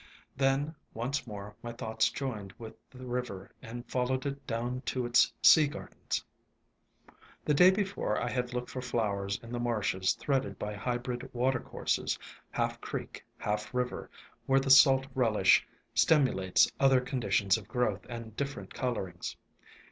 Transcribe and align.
Then 0.35 0.73
once 0.95 1.27
more 1.27 1.55
my 1.61 1.73
thoughts 1.73 2.09
joined 2.09 2.53
with 2.57 2.73
the 2.89 3.05
river, 3.05 3.51
and 3.61 3.87
followed 3.87 4.25
it 4.25 4.47
down 4.47 4.81
to 4.87 5.05
its 5.05 5.31
sea 5.43 5.67
gardens. 5.67 6.25
The 7.45 7.53
day 7.53 7.69
before 7.69 8.19
I 8.19 8.27
had 8.27 8.51
looked 8.51 8.71
for 8.71 8.81
flowers 8.81 9.39
in 9.43 9.51
the 9.51 9.59
marshes 9.59 10.13
threaded 10.13 10.57
by 10.57 10.73
hybrid 10.73 11.31
watercourses, 11.35 12.17
half 12.49 12.81
creek, 12.81 13.23
half 13.37 13.71
river, 13.75 14.09
where 14.47 14.59
the 14.59 14.71
salt 14.71 15.05
relish 15.13 15.67
stimulates 15.93 16.71
other 16.79 16.99
con 17.01 17.21
ditions 17.21 17.55
of 17.55 17.67
growth 17.67 18.03
and 18.09 18.35
different 18.35 18.73
colorings. 18.73 19.35